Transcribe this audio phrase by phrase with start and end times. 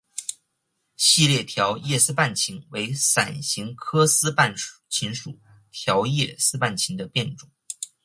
[0.97, 4.51] 细裂条叶丝瓣芹为伞形科丝瓣
[4.89, 5.37] 芹属
[5.71, 7.47] 条叶丝瓣芹的变种。